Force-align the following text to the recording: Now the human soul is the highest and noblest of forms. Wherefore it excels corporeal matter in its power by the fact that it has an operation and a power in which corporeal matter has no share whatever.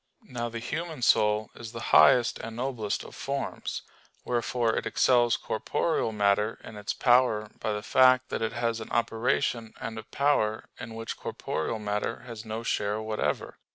Now 0.25 0.49
the 0.49 0.57
human 0.57 1.03
soul 1.03 1.51
is 1.53 1.73
the 1.73 1.79
highest 1.93 2.39
and 2.39 2.55
noblest 2.55 3.03
of 3.03 3.13
forms. 3.13 3.83
Wherefore 4.25 4.75
it 4.75 4.87
excels 4.87 5.37
corporeal 5.37 6.11
matter 6.11 6.57
in 6.63 6.75
its 6.75 6.91
power 6.91 7.51
by 7.59 7.73
the 7.73 7.83
fact 7.83 8.29
that 8.29 8.41
it 8.41 8.53
has 8.53 8.79
an 8.79 8.89
operation 8.89 9.75
and 9.79 9.99
a 9.99 10.03
power 10.03 10.65
in 10.79 10.95
which 10.95 11.17
corporeal 11.17 11.77
matter 11.77 12.21
has 12.21 12.45
no 12.45 12.63
share 12.63 12.99
whatever. 12.99 13.59